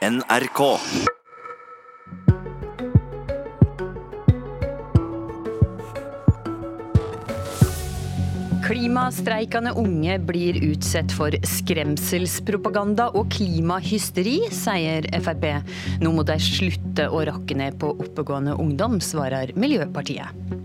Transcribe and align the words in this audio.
NRK. 0.00 0.78
Klimastreikende 8.64 9.74
unge 9.76 10.16
blir 10.24 10.56
utsatt 10.70 11.12
for 11.12 11.36
skremselspropaganda 11.44 13.10
og 13.12 13.28
klimahysteri, 13.34 14.38
sier 14.56 15.04
Frp. 15.20 15.44
Nå 16.00 16.14
må 16.16 16.24
de 16.24 16.38
slutte 16.40 17.10
å 17.12 17.20
rakke 17.28 17.60
ned 17.60 17.76
på 17.82 17.92
oppegående 17.92 18.56
ungdom, 18.56 19.02
svarer 19.04 19.52
Miljøpartiet. 19.52 20.59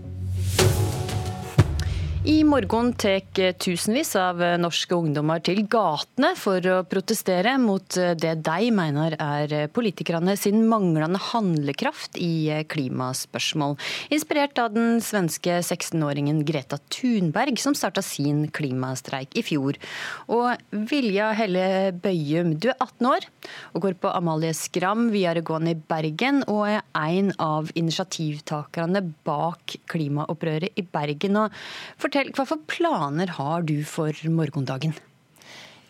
I 2.26 2.40
morgen 2.42 2.88
tar 2.98 3.20
tusenvis 3.62 4.08
av 4.18 4.40
norske 4.58 4.96
ungdommer 4.96 5.38
til 5.46 5.60
gatene 5.70 6.32
for 6.34 6.64
å 6.66 6.80
protestere 6.90 7.52
mot 7.62 7.86
det 8.18 8.32
de 8.42 8.70
mener 8.74 9.14
er 9.14 9.68
politikerne 9.70 10.34
sin 10.34 10.64
manglende 10.66 11.20
handlekraft 11.22 12.18
i 12.18 12.64
klimaspørsmål. 12.66 13.76
Inspirert 14.10 14.58
av 14.58 14.74
den 14.74 14.98
svenske 15.06 15.60
16-åringen 15.60 16.40
Greta 16.48 16.80
Thunberg, 16.90 17.60
som 17.62 17.76
starta 17.78 18.02
sin 18.02 18.48
klimastreik 18.50 19.38
i 19.38 19.44
fjor. 19.46 19.78
Og 20.26 20.58
Vilja 20.90 21.30
Helle 21.38 21.94
Bøyum, 21.94 22.56
du 22.58 22.72
er 22.72 22.78
18 22.80 23.10
år 23.12 23.28
og 23.70 23.86
går 23.86 24.00
på 24.02 24.10
Amalie 24.10 24.50
Skram 24.58 25.12
videregående 25.14 25.76
i 25.76 25.78
Bergen, 25.78 26.42
og 26.50 26.66
er 26.74 26.82
en 27.06 27.30
av 27.38 27.70
initiativtakerne 27.78 29.06
bak 29.22 29.78
klimaopprøret 29.94 30.74
i 30.74 30.82
Bergen. 30.90 31.38
Og 31.44 31.54
fortell 31.94 32.15
Fortell, 32.16 32.32
Hva 32.32 32.44
for 32.48 32.62
planer 32.64 33.28
har 33.36 33.64
du 33.68 33.82
for 33.84 34.08
morgendagen? 34.32 34.94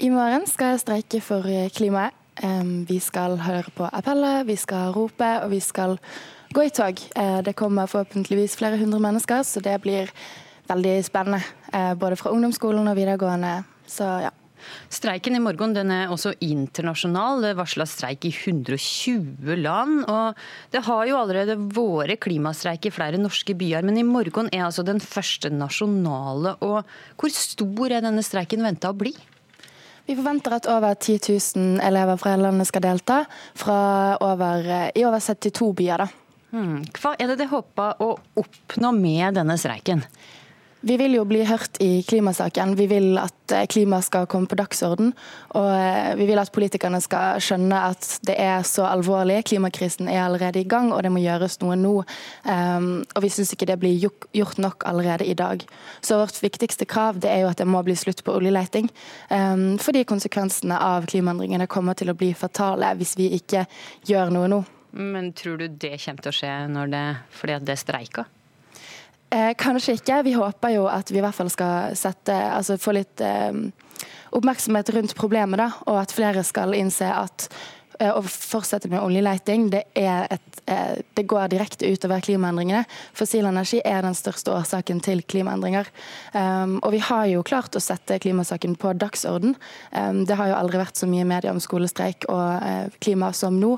I 0.02 0.08
morgen 0.10 0.42
skal 0.50 0.72
jeg 0.72 0.80
streike 0.82 1.20
for 1.22 1.46
klimaet. 1.70 2.16
Vi 2.88 2.96
skal 2.98 3.36
høre 3.38 3.70
på 3.70 3.86
appellet, 3.86 4.42
vi 4.48 4.56
skal 4.58 4.90
rope 4.96 5.28
og 5.44 5.52
vi 5.52 5.60
skal 5.62 5.94
gå 6.50 6.64
i 6.66 6.72
tog. 6.74 6.98
Eh, 7.14 7.38
det 7.46 7.54
kommer 7.54 7.86
forhåpentligvis 7.86 8.58
flere 8.58 8.76
hundre 8.76 8.98
mennesker, 8.98 9.46
så 9.46 9.62
det 9.62 9.76
blir 9.86 10.10
veldig 10.66 10.96
spennende. 11.06 11.46
Eh, 11.72 11.94
både 11.94 12.18
fra 12.18 12.34
ungdomsskolen 12.34 12.90
og 12.90 12.98
videregående. 12.98 13.62
Så 13.86 14.10
ja. 14.26 14.34
Streiken 14.92 15.36
i 15.36 15.42
morgen 15.42 15.74
den 15.76 15.90
er 15.94 16.12
også 16.12 16.34
internasjonal. 16.44 17.42
Det 17.42 17.52
er 17.52 17.58
varsla 17.58 17.86
streik 17.88 18.26
i 18.28 18.32
120 18.32 19.56
land. 19.60 20.04
og 20.10 20.36
Det 20.72 20.84
har 20.86 21.06
jo 21.06 21.20
allerede 21.20 21.58
vært 21.58 22.20
klimastreik 22.26 22.86
i 22.86 22.94
flere 22.94 23.20
norske 23.20 23.54
byer, 23.58 23.86
men 23.86 23.98
i 23.98 24.06
morgen 24.06 24.50
er 24.52 24.66
altså 24.66 24.84
den 24.86 25.00
første 25.02 25.50
nasjonale. 25.50 26.56
og 26.60 26.84
Hvor 27.16 27.32
stor 27.32 27.90
er 27.90 28.04
denne 28.06 28.24
streiken 28.26 28.62
venta 28.62 28.92
å 28.92 28.98
bli? 28.98 29.14
Vi 30.06 30.14
forventer 30.14 30.54
at 30.54 30.68
over 30.70 30.94
10 30.94 31.18
000 31.56 31.80
elever 31.82 32.18
fra 32.20 32.36
hele 32.36 32.46
landet 32.46 32.68
skal 32.68 32.84
delta, 32.84 33.24
over, 33.66 34.70
i 34.94 35.02
over 35.04 35.18
72 35.18 35.72
byer. 35.74 36.04
da. 36.04 36.08
Hmm. 36.54 36.82
Hva 36.94 37.16
er 37.18 37.32
det 37.32 37.40
de 37.40 37.50
håper 37.50 38.02
å 38.02 38.12
oppnå 38.38 38.92
med 38.94 39.34
denne 39.34 39.58
streiken? 39.58 40.04
Vi 40.86 40.94
vil 40.96 41.16
jo 41.16 41.24
bli 41.26 41.40
hørt 41.42 41.80
i 41.82 42.02
klimasaken. 42.06 42.76
Vi 42.78 42.84
vil 42.86 43.16
at 43.18 43.50
eh, 43.50 43.64
klima 43.66 43.98
skal 44.06 44.28
komme 44.30 44.46
på 44.46 44.54
dagsorden. 44.54 45.08
Og 45.58 45.66
eh, 45.74 46.12
vi 46.14 46.28
vil 46.28 46.38
at 46.38 46.52
politikerne 46.54 47.00
skal 47.02 47.40
skjønne 47.42 47.80
at 47.88 48.06
det 48.28 48.36
er 48.38 48.62
så 48.62 48.84
alvorlig. 48.86 49.40
Klimakrisen 49.50 50.06
er 50.06 50.22
allerede 50.22 50.62
i 50.62 50.68
gang, 50.68 50.92
og 50.94 51.02
det 51.02 51.10
må 51.10 51.24
gjøres 51.24 51.58
noe 51.64 51.74
nå. 51.80 51.94
Um, 52.46 52.86
og 53.02 53.24
vi 53.24 53.32
syns 53.34 53.50
ikke 53.56 53.66
det 53.66 53.80
blir 53.82 53.98
gjort 53.98 54.62
nok 54.62 54.86
allerede 54.86 55.26
i 55.26 55.34
dag. 55.34 55.66
Så 56.06 56.20
vårt 56.22 56.38
viktigste 56.44 56.86
krav 56.86 57.18
det 57.18 57.32
er 57.34 57.42
jo 57.42 57.50
at 57.50 57.58
det 57.58 57.66
må 57.66 57.82
bli 57.82 57.98
slutt 57.98 58.22
på 58.22 58.38
oljeleting. 58.38 58.86
Um, 59.26 59.80
fordi 59.82 60.06
konsekvensene 60.06 60.78
av 60.78 61.10
klimaendringene 61.10 61.66
kommer 61.66 61.98
til 61.98 62.14
å 62.14 62.18
bli 62.18 62.30
fatale 62.38 62.94
hvis 63.00 63.18
vi 63.18 63.32
ikke 63.40 63.66
gjør 64.06 64.30
noe 64.38 64.54
nå. 64.54 64.62
Men 64.94 65.34
tror 65.34 65.58
du 65.58 65.66
det 65.66 65.96
kommer 65.98 66.22
til 66.22 66.30
å 66.30 66.40
skje 66.44 66.56
når 66.70 66.94
det, 66.94 67.06
fordi 67.42 67.58
at 67.58 67.66
det 67.66 67.74
er 67.74 67.86
streiker? 67.88 68.35
Eh, 69.30 69.52
kanskje 69.58 69.96
ikke. 69.98 70.20
Vi 70.22 70.36
håper 70.38 70.76
jo 70.76 70.86
at 70.90 71.10
vi 71.10 71.18
i 71.18 71.24
hvert 71.24 71.34
fall 71.34 71.50
skal 71.50 71.96
sette, 71.98 72.34
altså 72.34 72.78
få 72.78 72.94
litt 72.94 73.22
eh, 73.24 73.56
oppmerksomhet 74.36 74.92
rundt 74.94 75.16
problemet, 75.18 75.58
da, 75.60 75.70
og 75.86 75.98
at 76.02 76.14
flere 76.14 76.44
skal 76.46 76.76
innse 76.78 77.08
at 77.10 77.48
å 78.00 78.22
fortsette 78.24 78.88
med 78.92 79.02
oljeleiting, 79.02 79.68
det, 79.72 79.82
et, 79.96 80.60
eh, 80.66 80.98
det, 81.14 81.24
går 81.28 81.48
direkte 81.52 81.88
utover 81.88 82.20
klimaendringene. 82.24 82.84
Fossil 83.16 83.46
energi 83.48 83.80
er 83.84 84.02
den 84.04 84.16
største 84.16 84.52
årsaken 84.54 85.00
til 85.04 85.22
klimaendringer. 85.22 85.88
Um, 86.32 86.78
og 86.82 86.92
vi 86.94 87.00
har 87.04 87.26
jo 87.30 87.44
klart 87.46 87.76
å 87.76 87.82
sette 87.82 88.18
klimasaken 88.22 88.76
på 88.80 88.92
dagsorden. 89.00 89.56
Um, 89.92 90.24
det 90.28 90.36
har 90.38 90.52
jo 90.52 90.58
aldri 90.58 90.80
vært 90.82 91.00
så 91.00 91.08
mye 91.10 91.26
media 91.28 91.54
om 91.54 91.62
skolestreik 91.62 92.28
og 92.32 92.44
uh, 92.62 92.98
klima 93.00 93.32
som 93.36 93.56
nå. 93.60 93.76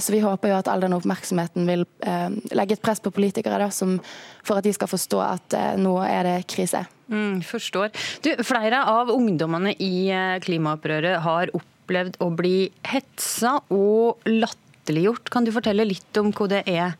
Så 0.00 0.12
vi 0.12 0.20
håper 0.22 0.50
jo 0.50 0.58
at 0.58 0.68
all 0.70 0.82
den 0.82 0.94
oppmerksomheten 0.96 1.68
vil 1.68 1.84
uh, 2.06 2.30
legge 2.56 2.76
et 2.76 2.84
press 2.84 3.00
på 3.02 3.12
politikere 3.14 3.60
da, 3.60 3.70
som, 3.74 3.98
for 4.44 4.60
at 4.60 4.66
de 4.66 4.72
skal 4.76 4.90
forstå 4.90 5.20
at 5.24 5.58
nå 5.80 5.94
er 6.04 6.26
det 6.26 6.38
krise. 6.50 6.82
Mm, 7.10 7.40
forstår. 7.42 7.90
Du, 8.22 8.30
flere 8.46 8.84
av 8.86 9.10
ungdommene 9.10 9.72
i 9.82 10.10
klimaopprøret 10.44 11.18
har 11.24 11.50
opp 11.56 11.69
opplevd 11.90 12.20
å 12.22 12.30
bli 12.30 12.70
hetsa 12.86 13.58
og 13.74 14.22
latterliggjort. 14.30 15.26
Kan 15.34 15.44
du 15.44 15.50
fortelle 15.50 15.88
litt 15.88 16.14
om 16.22 16.30
hva 16.30 16.46
det 16.46 16.62
er 16.70 16.94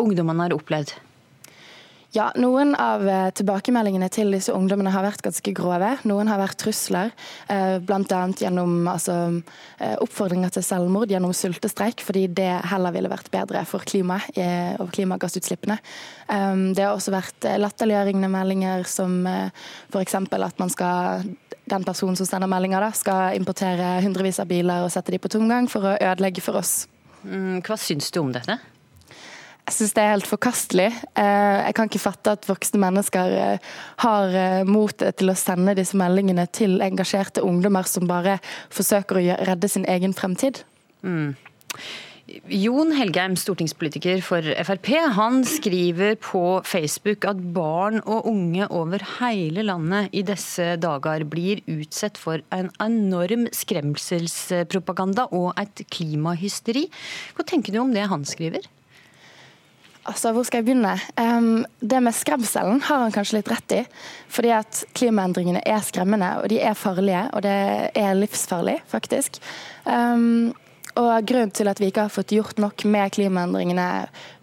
ungdommene 0.00 0.48
har 0.48 0.56
opplevd? 0.56 0.94
Ja, 2.10 2.32
Noen 2.34 2.72
av 2.74 3.04
eh, 3.06 3.28
tilbakemeldingene 3.38 4.08
til 4.10 4.32
disse 4.34 4.50
ungdommene 4.50 4.90
har 4.90 5.04
vært 5.06 5.22
ganske 5.22 5.52
grove. 5.54 5.92
Noen 6.10 6.26
har 6.26 6.40
vært 6.40 6.58
trusler, 6.58 7.12
eh, 7.46 7.76
bl.a. 7.86 8.22
gjennom 8.34 8.88
altså, 8.90 9.14
eh, 9.78 9.94
oppfordringer 10.02 10.50
til 10.56 10.64
selvmord 10.66 11.12
gjennom 11.14 11.30
sultestreik, 11.36 12.02
fordi 12.02 12.24
det 12.34 12.48
heller 12.72 12.96
ville 12.96 13.12
vært 13.12 13.30
bedre 13.30 13.62
for 13.68 13.86
klimaet 13.86 14.34
og 14.82 14.90
klimagassutslippene. 14.94 15.76
Det 16.26 16.82
har 16.82 16.94
også 16.94 17.12
vært 17.14 17.46
latterliggjørende 17.60 18.30
meldinger 18.30 18.84
som 18.88 19.22
f.eks. 19.26 20.14
at 20.14 20.60
man 20.62 20.72
skal 20.72 21.24
den 21.70 21.86
personen 21.86 22.18
som 22.18 22.26
sender 22.26 22.50
meldinger, 22.50 22.88
skal 22.98 23.38
importere 23.38 23.98
hundrevis 24.04 24.40
av 24.42 24.50
biler 24.50 24.82
og 24.86 24.90
sette 24.94 25.14
de 25.14 25.22
på 25.22 25.30
tomgang 25.30 25.70
for 25.70 25.92
å 25.92 25.96
ødelegge 25.98 26.42
for 26.42 26.58
oss. 26.62 26.88
Mm, 27.22 27.60
hva 27.66 27.78
syns 27.78 28.10
du 28.10 28.22
om 28.22 28.34
dette? 28.34 28.58
Jeg 29.70 29.76
syns 29.76 29.92
det 29.94 30.02
er 30.02 30.08
helt 30.10 30.26
forkastelig. 30.26 30.88
Eh, 31.14 31.58
jeg 31.62 31.74
kan 31.78 31.86
ikke 31.86 32.02
fatte 32.02 32.32
at 32.34 32.46
voksne 32.48 32.80
mennesker 32.82 33.34
eh, 33.38 33.66
har 34.02 34.32
eh, 34.34 34.62
motet 34.66 35.20
til 35.20 35.30
å 35.30 35.36
sende 35.38 35.76
disse 35.78 35.94
meldingene 35.94 36.48
til 36.50 36.80
engasjerte 36.82 37.44
ungdommer 37.46 37.86
som 37.86 38.08
bare 38.10 38.40
forsøker 38.74 39.20
å 39.20 39.36
redde 39.46 39.70
sin 39.70 39.86
egen 39.86 40.16
fremtid. 40.16 40.64
Mm. 41.06 41.36
Jon 42.50 42.90
Helgheim, 42.98 43.36
stortingspolitiker 43.38 44.24
for 44.26 44.42
Frp, 44.66 44.90
han 45.14 45.38
skriver 45.46 46.18
på 46.18 46.42
Facebook 46.66 47.28
at 47.30 47.38
barn 47.54 48.02
og 48.02 48.26
unge 48.26 48.66
over 48.74 49.06
hele 49.20 49.62
landet 49.70 50.10
i 50.10 50.24
disse 50.26 50.72
dager 50.82 51.22
blir 51.30 51.62
utsatt 51.70 52.18
for 52.18 52.42
en 52.58 52.74
enorm 52.82 53.46
skremselspropaganda 53.54 55.30
og 55.30 55.54
et 55.62 55.86
klimahysteri. 55.94 56.88
Hva 57.38 57.46
tenker 57.46 57.74
du 57.74 57.82
om 57.86 57.94
det 57.94 58.10
han 58.10 58.26
skriver? 58.26 58.66
Altså, 60.08 60.32
Hvor 60.32 60.42
skal 60.42 60.62
jeg 60.62 60.64
begynne? 60.64 60.94
Um, 61.20 61.66
det 61.80 62.00
med 62.02 62.16
skremselen 62.16 62.80
har 62.86 63.04
han 63.04 63.12
kanskje 63.12 63.40
litt 63.40 63.50
rett 63.52 63.74
i. 63.76 63.82
Fordi 64.32 64.54
at 64.56 64.84
klimaendringene 64.96 65.60
er 65.66 65.84
skremmende, 65.84 66.30
og 66.40 66.48
de 66.52 66.60
er 66.60 66.78
farlige. 66.78 67.26
Og 67.34 67.44
det 67.44 67.58
er 67.94 68.16
livsfarlig, 68.16 68.78
faktisk. 68.88 69.38
Um, 69.84 70.54
og 71.00 71.26
Grunnen 71.26 71.52
til 71.54 71.68
at 71.70 71.80
vi 71.80 71.88
ikke 71.90 72.04
har 72.06 72.12
fått 72.12 72.32
gjort 72.34 72.60
nok 72.60 72.84
med 72.90 73.12
klimaendringene 73.14 73.86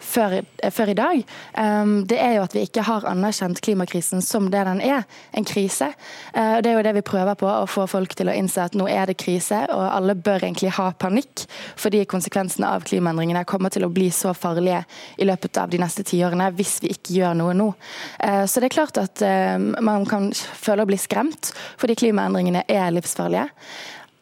før, 0.02 0.40
før 0.74 0.92
i 0.92 0.96
dag, 0.98 1.24
um, 1.58 1.94
det 2.08 2.18
er 2.22 2.38
jo 2.38 2.46
at 2.46 2.56
vi 2.56 2.64
ikke 2.66 2.86
har 2.88 3.06
anerkjent 3.10 3.62
klimakrisen 3.64 4.24
som 4.26 4.50
det 4.54 4.64
den 4.68 4.82
er, 4.86 5.06
en 5.38 5.48
krise. 5.48 5.90
Uh, 6.36 6.60
det 6.64 6.72
er 6.72 6.78
jo 6.78 6.86
det 6.88 6.96
vi 7.00 7.06
prøver 7.06 7.38
på, 7.40 7.50
å 7.50 7.68
få 7.70 7.88
folk 7.90 8.16
til 8.18 8.32
å 8.32 8.36
innse 8.38 8.64
at 8.64 8.78
nå 8.78 8.88
er 8.92 9.10
det 9.10 9.18
krise, 9.22 9.64
og 9.74 9.84
alle 9.88 10.18
bør 10.18 10.48
egentlig 10.48 10.74
ha 10.78 10.90
panikk, 10.98 11.46
fordi 11.80 12.06
konsekvensene 12.10 12.70
av 12.78 12.88
klimaendringene 12.88 13.46
kommer 13.50 13.74
til 13.74 13.88
å 13.88 13.92
bli 13.94 14.10
så 14.14 14.34
farlige 14.38 14.84
i 15.18 15.28
løpet 15.28 15.62
av 15.62 15.74
de 15.74 15.82
neste 15.82 16.06
tiårene 16.08 16.50
hvis 16.58 16.78
vi 16.84 16.94
ikke 16.96 17.20
gjør 17.20 17.38
noe 17.42 17.58
nå. 17.58 17.70
Uh, 18.22 18.46
så 18.48 18.64
det 18.64 18.72
er 18.72 18.78
klart 18.80 19.02
at 19.02 19.26
uh, 19.26 19.58
man 19.60 20.08
kan 20.10 20.32
føle 20.34 20.86
å 20.86 20.90
bli 20.90 21.00
skremt, 21.02 21.54
fordi 21.78 22.00
klimaendringene 22.06 22.66
er 22.72 22.92
livsfarlige. 22.96 23.50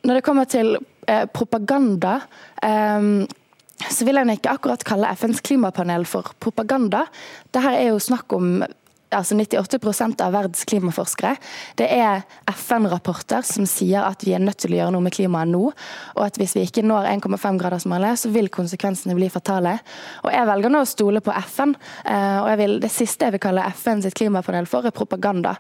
Når 0.06 0.20
det 0.20 0.26
kommer 0.26 0.46
til 0.46 0.76
Eh, 1.08 1.26
propaganda. 1.26 2.22
Um, 2.64 3.28
så 3.92 4.06
vil 4.08 4.18
jeg 4.18 4.40
ikke 4.40 4.56
akkurat 4.56 4.84
kalle 4.88 5.12
FNs 5.14 5.44
klimapanel 5.46 6.06
for 6.08 6.32
propaganda. 6.42 7.04
Dette 7.52 7.76
er 7.76 7.92
jo 7.92 8.00
snakk 8.02 8.34
om 8.34 8.64
altså 9.16 9.36
98% 9.38 10.24
av 10.26 10.34
verdens 10.34 10.64
klimaforskere. 10.68 11.36
Det 11.78 11.86
er 11.94 12.24
FN-rapporter 12.50 13.46
som 13.46 13.68
sier 13.70 14.08
at 14.08 14.26
vi 14.26 14.34
er 14.36 14.42
nødt 14.44 14.58
til 14.64 14.74
å 14.74 14.80
gjøre 14.80 14.96
noe 14.96 15.06
med 15.06 15.14
klimaet 15.16 15.52
nå. 15.52 15.62
Og 16.16 16.24
at 16.26 16.40
hvis 16.42 16.56
vi 16.58 16.66
ikke 16.66 16.84
når 16.88 17.12
1,5-gradersmålet, 17.14 18.24
så 18.24 18.32
vil 18.34 18.50
konsekvensene 18.52 19.16
bli 19.16 19.30
fatale. 19.32 19.78
Og 20.26 20.34
Jeg 20.34 20.50
velger 20.50 20.74
nå 20.74 20.82
å 20.82 20.90
stole 20.90 21.22
på 21.22 21.36
FN. 21.54 21.76
og 21.76 22.50
og 22.50 22.58
vil, 22.58 22.80
Det 22.80 22.92
siste 22.92 23.26
jeg 23.26 23.38
vil 23.38 23.46
kalle 23.46 23.70
FN 23.76 24.02
sitt 24.02 24.16
klimapanel 24.16 24.66
for, 24.66 24.86
er 24.86 24.92
propaganda. 24.92 25.56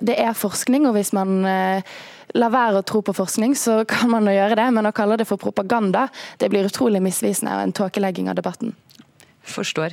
Det 0.00 0.18
er 0.18 0.32
forskning, 0.32 0.86
og 0.86 0.94
hvis 0.94 1.12
man 1.12 1.44
la 2.36 2.50
være 2.52 2.80
å 2.80 2.86
tro 2.86 3.02
på 3.04 3.16
forskning, 3.16 3.56
så 3.58 3.82
kan 3.92 4.10
man 4.12 4.28
jo 4.28 4.36
gjøre 4.36 4.58
det. 4.60 4.70
Men 4.76 4.90
å 4.90 4.94
kalle 4.96 5.18
det 5.20 5.28
for 5.28 5.40
propaganda, 5.40 6.08
det 6.40 6.50
blir 6.52 6.68
utrolig 6.68 7.02
misvisende 7.04 7.56
og 7.56 7.66
en 7.66 7.78
tåkelegging 7.82 8.30
av 8.32 8.38
debatten. 8.40 8.74
Forstår. 9.46 9.92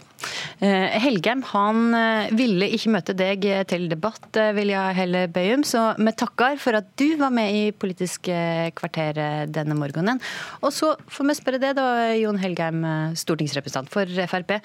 Eh, 0.65 0.95
Helgheim 1.03 1.43
han 1.51 1.93
eh, 1.93 2.31
ville 2.33 2.65
ikke 2.73 2.89
møte 2.95 3.13
deg 3.17 3.45
til 3.69 3.85
debatt, 3.91 4.25
eh, 4.39 4.49
Vilja 4.57 4.87
Helle 4.97 5.27
Bøyum, 5.31 5.61
så 5.67 5.91
vi 5.99 6.13
takker 6.17 6.57
for 6.61 6.79
at 6.79 6.89
du 6.97 7.13
var 7.21 7.33
med 7.35 7.53
i 7.53 7.63
Politisk 7.69 8.31
kvarter 8.79 9.19
denne 9.53 9.77
morgenen. 9.77 10.21
Og 10.65 10.73
så 10.73 10.93
får 11.11 11.29
vi 11.29 11.37
spørre 11.37 11.61
deg 11.61 11.77
da, 11.77 11.87
Jon 12.17 12.41
Helgheim, 12.41 12.81
stortingsrepresentant 13.19 13.93
for 13.93 14.09
Frp. 14.31 14.57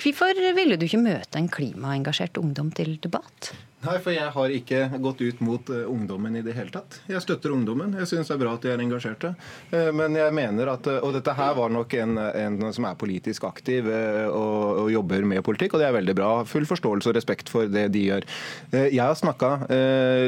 Hvorfor 0.00 0.40
ville 0.58 0.76
du 0.76 0.86
ikke 0.86 1.02
møte 1.02 1.40
en 1.40 1.48
klimaengasjert 1.52 2.40
ungdom 2.40 2.72
til 2.76 2.98
debatt? 3.04 3.54
Nei, 3.84 3.98
for 4.00 4.14
jeg 4.14 4.30
har 4.32 4.52
ikke 4.56 4.78
gått 5.02 5.20
ut 5.20 5.40
mot 5.44 5.70
uh, 5.72 5.82
ungdommen 5.90 6.36
i 6.38 6.42
det 6.44 6.54
hele 6.56 6.72
tatt. 6.72 6.96
Jeg 7.10 7.20
støtter 7.20 7.52
ungdommen. 7.52 7.92
Jeg 8.00 8.08
syns 8.08 8.30
det 8.30 8.36
er 8.36 8.40
bra 8.40 8.54
at 8.56 8.64
de 8.64 8.70
er 8.72 8.80
engasjerte. 8.80 9.34
Uh, 9.72 9.90
men 9.92 10.16
jeg 10.16 10.32
mener 10.36 10.70
at 10.72 10.88
uh, 10.88 11.02
Og 11.04 11.12
dette 11.16 11.34
her 11.36 11.52
var 11.58 11.72
nok 11.72 11.92
en, 12.00 12.16
en 12.16 12.72
som 12.72 12.86
er 12.88 12.96
politisk 12.96 13.44
aktiv 13.44 13.84
og, 13.84 14.84
og, 14.84 14.88
jobber 14.94 15.24
med 15.28 15.42
politikk, 15.44 15.74
og 15.74 15.82
det 15.82 15.88
er 15.88 15.96
veldig 15.96 16.14
bra. 16.16 16.30
Full 16.48 16.64
forståelse 16.68 17.10
og 17.10 17.16
respekt 17.18 17.50
for 17.52 17.68
det 17.68 17.88
de 17.94 18.04
gjør. 18.06 18.24
jeg 18.72 19.00
har 19.00 19.16
snakka 19.18 19.48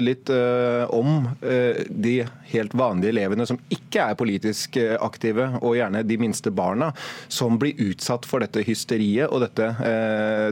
litt 0.02 0.30
om 0.94 1.28
de 1.40 2.14
helt 2.50 2.74
vanlige 2.76 3.12
elevene 3.14 3.46
som 3.48 3.60
ikke 3.72 4.08
er 4.10 4.18
politisk 4.18 4.78
aktive, 5.02 5.48
og 5.60 5.76
gjerne 5.78 6.02
de 6.06 6.18
minste 6.20 6.50
barna, 6.54 6.90
som 7.32 7.58
blir 7.60 7.78
utsatt 7.88 8.26
for 8.28 8.42
dette 8.44 8.64
hysteriet 8.66 9.30
og 9.30 9.44
dette, 9.44 9.70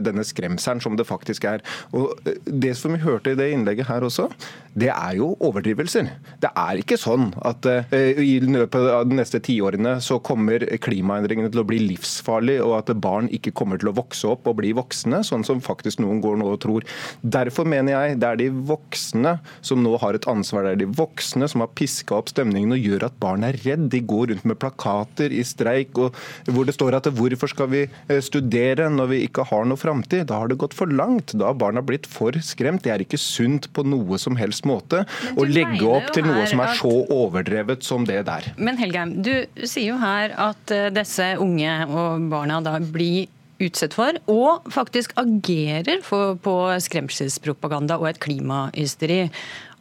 denne 0.05 0.25
skremselen 0.27 0.83
som 0.83 0.97
det 0.99 1.07
faktisk 1.09 1.47
er. 1.49 1.65
Og 1.95 2.15
det 2.45 2.75
som 2.79 2.94
vi 2.95 3.03
hørte 3.03 3.33
i 3.33 3.39
det 3.39 3.51
innlegget 3.53 3.89
her 3.89 4.05
også, 4.07 4.29
det 4.75 4.89
er 4.91 5.15
jo 5.15 5.29
overdrivelser. 5.43 6.09
Det 6.43 6.49
er 6.51 6.81
ikke 6.81 6.97
sånn 6.99 7.29
at 7.47 7.63
uh, 7.67 7.95
i 7.95 8.41
løpet 8.43 8.89
av 8.91 9.05
de 9.07 9.15
neste 9.15 9.39
tiårene 9.43 9.95
så 10.03 10.17
kommer 10.19 10.65
klimaendringene 10.83 11.51
til 11.53 11.61
å 11.61 11.67
bli 11.67 11.79
livsfarlige, 11.83 12.63
og 12.65 12.75
at 12.81 12.91
barn 12.99 13.29
ikke 13.33 13.53
kommer 13.55 13.79
til 13.79 13.91
å 13.91 13.95
vokse 13.95 14.27
opp 14.33 14.49
og 14.51 14.57
bli 14.59 14.73
voksne, 14.75 15.21
sånn 15.23 15.45
som 15.47 15.63
faktisk 15.63 16.01
noen 16.03 16.19
går 16.23 16.41
nå 16.41 16.49
og 16.51 16.59
tror. 16.65 16.87
Derfor 17.21 17.67
mener 17.71 17.95
jeg 17.95 18.19
det 18.19 18.29
er 18.29 18.41
de 18.41 18.49
voksne 18.67 19.37
som 19.65 19.83
nå 19.83 19.95
har 20.01 20.17
et 20.17 20.27
ansvar. 20.31 20.67
Det 20.67 20.75
er 20.75 20.83
de 20.83 20.89
voksne 20.99 21.47
som 21.51 21.63
har 21.63 21.71
piska 21.77 22.17
opp 22.19 22.33
stemningen 22.33 22.75
og 22.75 22.83
gjør 22.83 23.07
at 23.07 23.19
barn 23.23 23.47
er 23.47 23.59
redd. 23.63 23.87
De 23.93 24.03
går 24.03 24.33
rundt 24.33 24.47
med 24.49 24.59
plakater 24.59 25.31
i 25.31 25.43
streik 25.47 25.95
og 26.01 26.15
hvor 26.51 26.67
det 26.67 26.75
står 26.75 26.99
at 26.99 27.09
hvorfor 27.15 27.51
skal 27.51 27.71
vi 27.71 27.85
eh, 27.85 28.21
studere 28.23 28.89
når 28.91 29.11
vi 29.13 29.21
ikke 29.29 29.47
har 29.51 29.67
noe 29.67 29.79
framtid? 29.79 30.27
Da 30.29 30.41
har 30.41 30.51
det 30.51 30.59
gått 30.61 30.75
for 30.75 30.91
langt. 30.91 31.35
Da 31.37 31.51
har 31.51 31.59
barna 31.59 31.83
blitt 31.85 32.09
for 32.09 32.35
skremt. 32.43 32.84
Det 32.85 32.93
er 32.93 33.03
ikke 33.03 33.19
sunt 33.21 33.69
på 33.75 33.85
noe 33.87 34.19
som 34.21 34.37
helst 34.39 34.67
måte 34.69 35.03
å 35.35 35.45
legge 35.47 35.85
opp 35.89 36.11
til 36.15 36.27
noe 36.27 36.45
som 36.49 36.61
er 36.63 36.75
så 36.77 36.93
overdrevet 37.13 37.85
som 37.85 38.05
det 38.07 38.21
der. 38.29 38.51
Men 38.57 38.79
Helgheim, 38.79 39.17
du 39.25 39.33
sier 39.63 39.95
jo 39.95 40.01
her 40.01 40.35
at 40.49 40.73
eh, 40.73 40.91
disse 40.93 41.33
unge 41.41 41.79
og 41.89 42.29
barna 42.31 42.61
da 42.63 42.77
blir 42.79 43.25
utsatt 43.63 43.95
for, 43.95 44.17
og 44.31 44.67
faktisk 44.73 45.13
agerer 45.19 46.01
for, 46.03 46.35
på 46.43 46.55
skremselspropaganda 46.83 47.99
og 48.01 48.09
et 48.11 48.19
klimahysteri. 48.23 49.21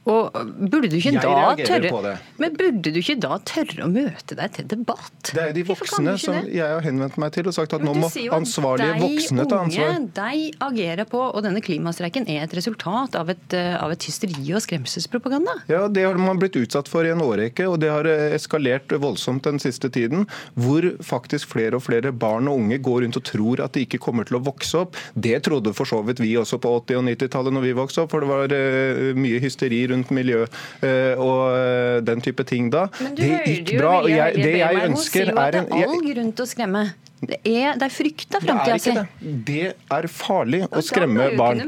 Og 0.05 0.35
burde 0.69 0.91
du 0.93 0.99
ikke 0.99 1.17
da 1.17 1.55
tørre 1.57 2.19
Men 2.41 2.57
burde 2.59 2.91
du 2.93 2.99
ikke 3.01 3.17
da 3.23 3.39
tørre 3.49 3.87
å 3.87 3.89
møte 3.89 4.37
deg 4.37 4.53
til 4.59 4.67
debatt? 4.69 5.31
Det 5.31 5.41
er 5.41 5.55
de 5.57 5.65
voksne 5.65 6.17
som 6.21 6.37
jeg 6.45 6.61
har 6.61 6.85
henvendt 6.85 7.17
meg 7.21 7.33
til 7.37 7.49
og 7.49 7.57
sagt 7.57 7.73
at 7.77 7.85
nå 7.85 7.95
må 7.97 8.11
ansvarlige 8.37 8.99
voksne 9.01 9.47
ta 9.49 9.63
ansvar. 9.65 10.03
De 10.19 10.43
agerer 10.67 11.09
på, 11.09 11.21
og 11.25 11.41
denne 11.47 11.63
klimastreiken 11.65 12.29
er 12.29 12.45
et 12.45 12.57
resultat 12.57 13.17
av 13.17 13.33
et, 13.33 13.47
eh, 13.57 13.73
av 13.81 13.95
et 13.95 14.09
hysteri 14.09 14.45
og 14.53 14.61
skremselspropaganda? 14.65 15.57
Ja, 15.73 15.87
det 15.89 16.05
har 16.05 16.21
man 16.21 16.41
blitt 16.43 16.59
utsatt 16.61 16.91
for 16.91 17.07
i 17.07 17.13
en 17.15 17.25
årrekke, 17.25 17.67
og 17.71 17.81
det 17.81 17.93
har 17.93 18.09
eh, 18.11 18.37
eskalert 18.37 18.93
voldsomt 18.93 19.49
den 19.49 19.63
siste 19.63 19.89
tiden. 19.89 20.29
Hvor 20.55 20.85
faktisk 21.05 21.55
flere 21.55 21.81
og 21.81 21.87
flere 21.89 22.13
barn 22.13 22.51
og 22.53 22.61
unge 22.61 22.81
går 22.85 23.05
rundt 23.07 23.21
og 23.21 23.25
tror 23.25 23.65
at 23.65 23.73
de 23.77 23.87
ikke 23.89 24.03
kommer 24.05 24.29
til 24.29 24.37
å 24.39 24.45
vokse 24.45 24.85
opp. 24.85 25.01
Det 25.17 25.41
trodde 25.49 25.73
for 25.77 25.89
så 25.89 26.03
vidt 26.05 26.21
vi 26.21 26.35
også 26.37 26.61
på 26.61 26.77
80- 26.85 27.01
og 27.01 27.09
90-tallet 27.09 27.57
når 27.57 27.67
vi 27.69 27.77
vokste 27.81 28.05
opp, 28.05 28.13
for 28.13 28.25
det 28.25 28.31
var 28.31 28.53
uh, 28.53 29.17
mye 29.17 29.41
hysteri 29.43 29.81
rundt 29.89 29.94
rundt 29.95 30.13
miljø 30.15 30.45
eh, 30.45 31.15
og 31.21 31.41
eh, 31.55 32.03
den 32.07 32.25
type 32.25 32.47
ting 32.49 32.71
da. 32.75 32.87
Det 33.17 33.31
gikk 33.47 33.77
bra. 33.79 33.97
og 34.03 34.11
jeg, 34.13 34.37
det 34.43 34.59
jeg 34.61 34.85
ønsker 34.91 35.33
er 35.33 35.63
en... 35.63 35.73
All 35.75 35.99
grunn 36.05 36.35
til 36.35 36.47
å 36.47 36.51
skremme. 36.51 36.85
Det 37.25 37.39
er, 37.47 37.77
det 37.79 37.87
er 37.87 37.93
frykta 37.93 38.41
framtida 38.43 38.79
si. 38.81 38.93
Det. 38.95 39.33
det 39.49 39.67
er 39.97 40.09
farlig 40.13 40.63
å 40.69 40.83
skremme 40.85 41.31
barn. 41.39 41.63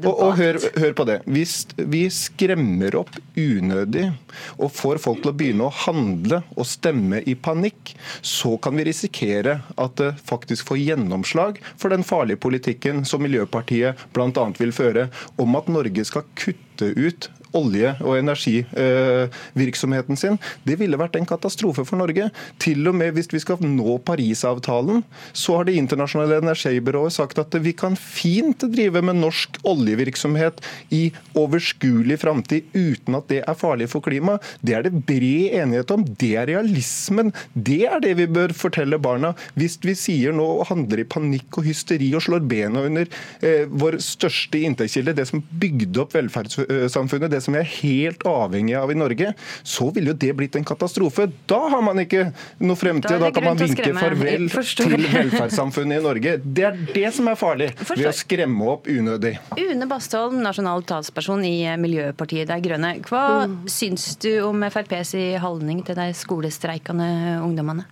Og, 0.00 0.10
og 0.10 0.32
hør, 0.38 0.58
hør, 0.78 0.94
på 0.98 1.06
det. 1.08 1.18
Hvis 1.28 1.54
vi 1.76 2.04
skremmer 2.12 2.96
opp 2.98 3.18
unødig 3.38 4.08
og 4.56 4.72
får 4.74 5.02
folk 5.02 5.22
til 5.22 5.32
å 5.32 5.36
begynne 5.38 5.68
å 5.68 5.74
handle 5.84 6.42
og 6.56 6.68
stemme 6.68 7.22
i 7.28 7.36
panikk, 7.38 7.94
så 8.22 8.56
kan 8.62 8.78
vi 8.78 8.88
risikere 8.88 9.60
at 9.78 9.98
det 10.00 10.12
faktisk 10.28 10.72
får 10.72 10.82
gjennomslag 10.82 11.62
for 11.76 11.94
den 11.94 12.06
farlige 12.06 12.42
politikken 12.42 13.04
som 13.08 13.22
Miljøpartiet 13.24 14.08
bl.a. 14.16 14.48
vil 14.58 14.74
føre, 14.74 15.08
om 15.38 15.58
at 15.58 15.70
Norge 15.72 16.06
skal 16.08 16.26
kutte 16.38 16.92
ut 16.96 17.30
olje- 17.56 17.96
og 18.02 18.18
energivirksomheten 18.18 20.16
sin. 20.18 20.38
Det 20.64 20.78
ville 20.80 20.98
vært 21.00 21.16
en 21.18 21.28
katastrofe 21.28 21.84
for 21.88 21.96
Norge. 22.00 22.30
Til 22.62 22.88
og 22.88 22.94
med 22.98 23.14
hvis 23.16 23.30
vi 23.32 23.40
skal 23.42 23.56
nå 23.64 23.98
Parisavtalen, 24.04 25.04
så 25.32 25.56
har 25.56 25.64
Det 25.68 25.76
internasjonale 25.76 26.38
energibyrået 26.40 27.12
sagt 27.12 27.38
at 27.38 27.54
vi 27.60 27.72
kan 27.76 27.96
fint 27.96 28.62
drive 28.72 29.02
med 29.04 29.18
norsk 29.20 29.58
oljevirksomhet 29.68 30.62
i 30.94 31.12
overskuelig 31.36 32.18
framtid 32.22 32.62
uten 32.72 33.18
at 33.18 33.28
det 33.28 33.42
er 33.44 33.58
farlig 33.58 33.90
for 33.92 34.00
klimaet. 34.00 34.40
Det 34.64 34.74
er 34.78 34.86
det 34.86 35.04
bred 35.04 35.58
enighet 35.60 35.92
om. 35.92 36.04
Det 36.04 36.34
er 36.40 36.48
realismen. 36.48 37.32
Det 37.52 37.82
er 37.88 38.00
det 38.00 38.14
vi 38.22 38.28
bør 38.30 38.54
fortelle 38.56 38.98
barna. 39.02 39.34
Hvis 39.58 39.78
vi 39.84 39.94
sier 39.98 40.32
nå 40.36 40.46
og 40.60 40.68
handler 40.70 41.02
i 41.02 41.08
panikk 41.08 41.60
og 41.60 41.68
hysteri 41.68 42.10
og 42.16 42.24
slår 42.24 42.46
bena 42.48 42.84
under 42.88 43.08
eh, 43.44 43.68
vår 43.68 43.98
største 44.04 44.62
inntektskilde, 44.64 45.16
det 45.18 45.28
som 45.30 45.42
bygde 45.60 46.02
opp 46.02 46.16
velferdssamfunnet, 46.16 47.32
det 47.32 47.37
som 47.44 47.56
vi 47.56 47.60
er 47.62 47.68
helt 47.70 48.24
avhengig 48.28 48.76
av 48.78 48.92
i 48.92 48.96
Norge, 48.98 49.32
så 49.62 49.88
ville 49.94 50.12
jo 50.12 50.18
det 50.24 50.32
blitt 50.38 50.58
en 50.58 50.66
katastrofe. 50.68 51.28
Da 51.50 51.60
har 51.74 51.84
man 51.84 52.00
ikke 52.02 52.28
noe 52.62 52.78
fremtid. 52.78 53.16
Da, 53.18 53.28
da 53.28 53.32
kan 53.34 53.48
man 53.50 53.60
vinke 53.60 53.90
farvel 53.96 54.48
til 54.52 54.96
velferdssamfunnet 55.04 56.00
i 56.00 56.04
Norge. 56.04 56.36
Det 56.44 56.66
er 56.70 56.80
det 56.94 57.12
som 57.16 57.30
er 57.30 57.38
farlig, 57.40 57.70
ved 57.90 58.08
å 58.10 58.14
skremme 58.16 58.72
opp 58.74 58.88
unødig. 58.90 59.36
Une 59.58 59.90
Bastholm, 59.90 60.40
nasjonal 60.44 60.84
talsperson 60.88 61.44
i 61.48 61.56
Miljøpartiet 61.80 62.50
De 62.50 62.58
Grønne. 62.64 62.96
Hva 63.08 63.24
mm. 63.48 63.60
syns 63.72 64.10
du 64.22 64.32
om 64.46 64.66
FrPs 64.68 65.14
holdning 65.42 65.84
til 65.86 65.98
de 65.98 66.10
skolestreikende 66.16 67.38
ungdommene? 67.44 67.88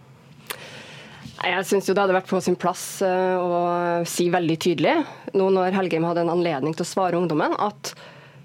Jeg 1.45 1.67
syns 1.69 1.89
det 1.91 2.01
hadde 2.01 2.17
vært 2.17 2.31
på 2.31 2.41
sin 2.41 2.57
plass 2.59 3.03
eh, 3.05 3.37
å 3.37 4.05
si 4.09 4.31
veldig 4.33 4.57
tydelig, 4.63 4.95
nå 5.37 5.49
når 5.53 5.77
Helgheim 5.77 6.07
hadde 6.09 6.25
en 6.25 6.33
anledning 6.33 6.75
til 6.75 6.87
å 6.87 6.89
svare 6.89 7.19
ungdommen, 7.19 7.53
at 7.61 7.93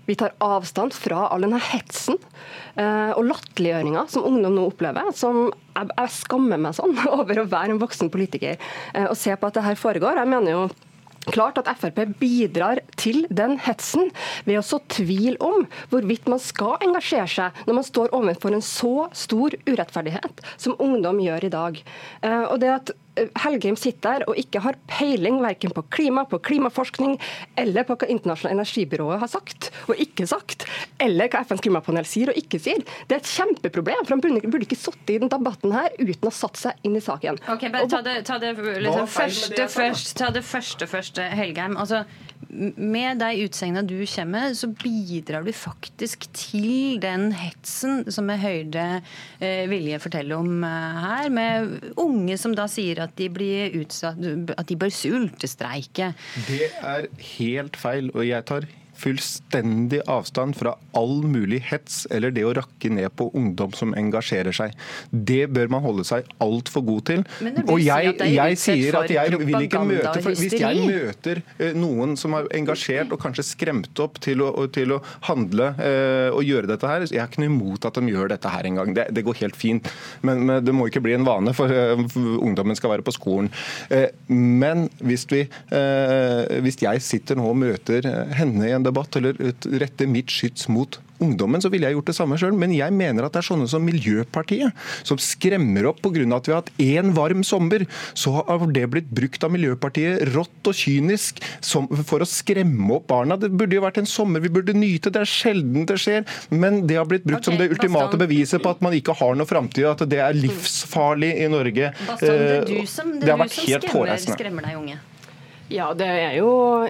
vi 0.05 0.17
tar 0.19 0.33
avstand 0.43 0.95
fra 0.97 1.27
all 1.31 1.45
denne 1.45 1.61
hetsen 1.61 2.17
eh, 2.75 3.11
og 3.13 3.25
latterliggjøringa 3.29 4.05
som 4.11 4.25
ungdom 4.27 4.57
nå 4.57 4.67
opplever. 4.71 5.11
som 5.15 5.47
jeg, 5.47 5.89
jeg, 5.91 6.13
skammer 6.17 6.61
meg 6.61 6.77
sånn 6.77 6.95
over 7.19 7.43
å 7.43 7.49
være 7.49 7.75
en 7.75 7.81
voksen 7.81 8.11
politiker 8.13 8.57
eh, 8.57 9.07
og 9.07 9.17
se 9.19 9.35
på 9.35 9.51
at 9.51 9.59
det 9.59 9.67
her 9.67 9.79
foregår. 9.79 10.21
Jeg 10.21 10.33
mener 10.33 10.57
jo 10.57 10.63
klart 11.29 11.59
at 11.61 11.69
Frp 11.77 11.99
bidrar 12.19 12.81
til 12.99 13.25
den 13.29 13.57
hetsen 13.61 14.09
ved 14.47 14.59
å 14.59 14.65
så 14.65 14.79
tvil 14.91 15.37
om 15.43 15.67
hvorvidt 15.91 16.29
man 16.31 16.41
skal 16.41 16.81
engasjere 16.81 17.29
seg 17.29 17.61
når 17.67 17.77
man 17.77 17.87
står 17.87 18.15
overfor 18.17 18.57
en 18.57 18.65
så 18.65 19.07
stor 19.13 19.55
urettferdighet 19.67 20.41
som 20.55 20.77
ungdom 20.81 21.21
gjør 21.21 21.45
i 21.45 21.53
dag. 21.53 21.81
Uh, 22.25 22.45
og 22.49 22.57
det 22.63 22.73
at 22.73 22.93
Helgheim 23.43 23.75
sitter 23.79 24.21
der 24.21 24.25
og 24.29 24.37
ikke 24.39 24.61
har 24.63 24.77
peiling 24.89 25.41
verken 25.43 25.73
på 25.75 25.83
klima, 25.93 26.23
på 26.29 26.39
klimaforskning 26.43 27.17
eller 27.59 27.85
på 27.87 27.97
hva 27.99 28.07
internasjonale 28.11 28.59
energibyrået 28.59 29.21
har 29.21 29.31
sagt 29.31 29.69
og 29.91 29.99
ikke 29.99 30.27
sagt, 30.29 30.65
eller 31.01 31.29
hva 31.31 31.43
FNs 31.47 31.63
klimapanel 31.65 32.07
sier 32.07 32.31
og 32.31 32.39
ikke 32.39 32.59
sier. 32.61 32.81
Det 33.09 33.17
er 33.17 33.23
et 33.23 33.31
kjempeproblem, 33.31 34.03
for 34.05 34.15
han 34.15 34.23
burde, 34.23 34.63
ikke 34.65 34.79
sittet 34.79 35.15
i 35.15 35.19
den 35.21 35.31
debatten 35.31 35.73
her 35.75 35.91
uten 35.99 36.27
å 36.27 36.31
ha 36.31 36.35
satt 36.35 36.59
seg 36.61 36.87
inn 36.87 36.95
i 36.97 37.03
saken. 37.03 37.41
Ok, 37.51 37.67
bare 37.73 37.89
Ta 37.91 37.99
det, 38.05 38.17
ta 38.27 38.37
det, 38.39 38.53
liksom, 38.55 39.07
første, 39.11 39.67
først, 39.73 40.13
ta 40.19 40.29
det 40.31 40.45
første 40.47 40.87
første, 40.87 41.25
Helgheim. 41.35 41.75
Altså, 41.81 42.05
med 42.49 43.21
de 43.21 43.45
utsegnene 43.45 43.83
du 43.87 43.97
kommer 44.05 44.31
med, 44.31 44.57
så 44.57 44.69
bidrar 44.81 45.45
du 45.45 45.51
faktisk 45.55 46.27
til 46.35 46.99
den 47.03 47.29
hetsen 47.35 48.05
som 48.11 48.29
jeg 48.33 48.43
hørte 48.43 48.85
eh, 49.39 49.65
Vilje 49.71 50.01
fortelle 50.03 50.37
om 50.37 50.65
eh, 50.67 50.99
her, 51.05 51.29
med 51.33 51.95
unge 52.01 52.37
som 52.41 52.55
da 52.57 52.67
sier 52.71 53.03
at 53.05 53.15
de 53.19 53.29
blir 53.33 53.75
utsatt, 53.81 54.19
at 54.55 54.67
de 54.69 54.79
bør 54.79 54.93
sultestreike. 54.93 56.13
Det 56.47 56.69
er 56.81 57.09
helt 57.37 57.79
feil, 57.79 58.11
og 58.15 58.27
jeg 58.27 58.47
tar 58.49 58.67
fullstendig 59.01 60.01
avstand 60.09 60.55
fra 60.59 60.75
all 60.97 61.21
mulig 61.27 61.61
hets 61.69 62.03
eller 62.11 62.33
det 62.35 62.43
å 62.45 62.53
rakke 62.57 62.91
ned 62.93 63.09
på 63.17 63.29
ungdom 63.37 63.73
som 63.77 63.95
engasjerer 63.97 64.55
seg. 64.55 64.75
Det 65.11 65.45
bør 65.53 65.71
man 65.73 65.83
holde 65.85 66.05
seg 66.07 66.27
altfor 66.43 66.85
god 66.87 67.03
til. 67.09 67.23
Og 67.65 67.81
jeg, 67.81 68.15
jeg 68.35 68.59
sier 68.61 68.97
at 69.01 69.11
jeg 69.11 69.39
vil 69.41 69.65
ikke 69.65 69.83
møte 69.87 70.23
for 70.23 70.37
Hvis 70.37 70.57
jeg 70.59 70.85
møter 70.87 71.41
eh, 71.57 71.73
noen 71.77 72.15
som 72.19 72.35
har 72.37 72.49
engasjert 72.55 73.13
og 73.13 73.21
kanskje 73.21 73.45
skremt 73.51 74.01
opp 74.03 74.19
til 74.23 74.43
å, 74.45 74.51
til 74.73 74.95
å 74.97 75.01
handle 75.27 75.71
eh, 75.81 76.29
og 76.31 76.45
gjøre 76.47 76.69
dette 76.71 76.89
her, 76.89 77.07
jeg 77.09 77.21
har 77.21 77.31
ikke 77.31 77.43
noe 77.43 77.51
imot 77.53 77.87
at 77.89 77.97
de 77.97 78.13
gjør 78.13 78.31
dette 78.33 78.51
her 78.51 78.69
engang. 78.69 78.93
Det, 78.97 79.07
det 79.15 79.25
går 79.25 79.41
helt 79.43 79.57
fint. 79.59 79.89
Men, 80.25 80.45
men, 80.47 80.63
det 80.65 80.75
må 80.75 80.87
ikke 80.89 81.03
bli 81.03 81.15
en 81.17 81.25
vane, 81.27 81.53
for, 81.57 81.71
uh, 81.71 81.99
ungdommen 82.41 82.77
skal 82.77 82.93
være 82.93 83.05
på 83.05 83.13
skolen. 83.15 83.49
Men 84.29 84.85
hvis, 85.01 85.23
vi, 85.31 85.41
hvis 86.63 86.77
jeg 86.83 87.01
sitter 87.03 87.39
nå 87.39 87.47
og 87.51 87.57
møter 87.59 88.05
henne 88.37 88.67
i 88.67 88.73
en 88.75 88.85
debatt, 88.85 88.90
eller 88.91 89.37
rette 89.81 90.07
mitt 90.09 90.31
skyts 90.31 90.67
mot 90.71 90.99
ungdommen, 91.21 91.61
så 91.61 91.69
ville 91.71 91.87
jeg 91.87 91.97
gjort 91.97 92.09
det 92.09 92.15
samme 92.17 92.37
sjøl. 92.39 92.55
Men 92.57 92.73
jeg 92.75 92.93
mener 92.95 93.25
at 93.25 93.35
det 93.35 93.41
er 93.43 93.47
sånne 93.51 93.67
som 93.69 93.83
Miljøpartiet, 93.85 94.75
som 95.07 95.19
skremmer 95.21 95.87
opp 95.91 96.01
pga. 96.01 96.25
at 96.35 96.47
vi 96.47 96.53
har 96.53 96.63
hatt 96.63 96.71
én 96.81 97.13
varm 97.15 97.43
sommer. 97.47 97.85
Så 98.17 98.33
har 98.33 98.65
det 98.73 98.87
blitt 98.93 99.09
brukt 99.09 99.43
av 99.43 99.53
Miljøpartiet 99.53 100.25
rått 100.33 100.69
og 100.69 100.77
kynisk 100.77 101.41
som, 101.59 101.87
for 102.07 102.23
å 102.23 102.29
skremme 102.29 102.97
opp 102.97 103.07
barna. 103.11 103.37
Det 103.37 103.51
burde 103.53 103.77
jo 103.77 103.85
vært 103.85 104.01
en 104.01 104.09
sommer 104.09 104.41
vi 104.41 104.49
burde 104.53 104.75
nyte. 104.77 105.13
Det 105.13 105.23
er 105.23 105.29
sjelden 105.29 105.85
det 105.89 105.99
skjer. 106.01 106.25
Men 106.49 106.83
det 106.89 106.97
har 106.99 107.07
blitt 107.09 107.27
brukt 107.27 107.45
okay, 107.45 107.51
som 107.53 107.61
det 107.61 107.71
ultimate 107.75 108.19
beviset 108.21 108.63
på 108.63 108.73
at 108.73 108.81
man 108.83 108.95
ikke 108.97 109.15
har 109.21 109.37
noe 109.37 109.49
framtid, 109.49 109.85
at 109.87 110.03
det 110.09 110.21
er 110.23 110.37
livsfarlig 110.37 111.33
i 111.43 111.47
Norge. 111.51 111.93
Bastan, 112.07 112.27
det 112.27 112.57
er 112.57 112.67
du 112.67 112.75
som, 112.89 113.13
det 113.13 113.29
det 113.29 113.37
du 113.37 113.47
som 113.47 113.87
skremmer, 113.87 114.25
skremmer 114.25 114.69
deg, 114.69 114.77
unge. 114.81 114.99
Ja, 115.71 115.93
Det 115.95 116.07
er 116.07 116.35
jo 116.35 116.49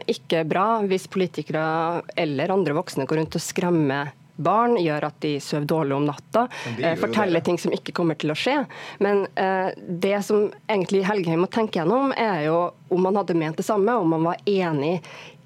ikke 0.10 0.42
bra 0.50 0.82
hvis 0.90 1.06
politikere 1.12 2.02
eller 2.18 2.54
andre 2.54 2.74
voksne 2.74 3.06
går 3.06 3.22
rundt 3.22 3.38
og 3.38 3.44
skremmer 3.44 4.12
barn, 4.42 4.78
gjør 4.82 5.06
at 5.06 5.18
de 5.22 5.36
sover 5.44 5.68
dårlig 5.70 5.94
om 5.94 6.08
natta, 6.08 6.48
eh, 6.80 6.96
forteller 6.98 7.44
ting 7.46 7.60
som 7.62 7.74
ikke 7.76 7.94
kommer 7.94 8.18
til 8.18 8.34
å 8.34 8.38
skje. 8.38 8.56
Men 9.04 9.28
eh, 9.38 9.70
det 9.78 10.18
som 10.26 10.48
egentlig 10.66 11.04
Helgheim 11.06 11.44
må 11.44 11.50
tenke 11.52 11.78
gjennom, 11.78 12.14
er 12.18 12.48
jo 12.48 12.72
om 12.90 13.06
man 13.06 13.20
hadde 13.20 13.38
ment 13.38 13.60
det 13.60 13.68
samme, 13.68 13.94
om 13.94 14.10
man 14.16 14.32
var 14.32 14.42
enig 14.50 14.98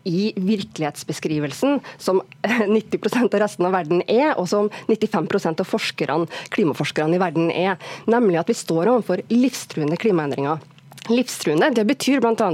i 0.06 0.30
virkelighetsbeskrivelsen 0.38 1.80
som 1.98 2.22
90% 2.46 3.34
av 3.34 3.42
resten 3.42 3.66
av 3.66 3.74
verden 3.74 4.04
er, 4.08 4.36
og 4.38 4.48
som 4.48 4.70
95% 4.88 5.66
av 5.66 6.30
klimaforskerne 6.54 7.18
i 7.18 7.22
verden 7.22 7.52
er. 7.52 7.82
Nemlig 8.06 8.40
at 8.40 8.54
vi 8.54 8.58
står 8.62 8.94
overfor 8.94 9.26
livstruende 9.34 9.98
klimaendringer 10.00 10.62
livstruende. 11.12 11.72
Det 11.76 11.86
betyr 11.88 12.24
bl.a. 12.24 12.50